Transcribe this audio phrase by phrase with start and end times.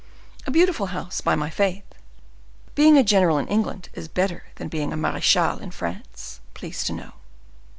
[0.47, 1.83] A beautiful house, by my faith.
[2.73, 6.93] Being a general in England is better than being a marechal in France, please to
[6.93, 7.11] know."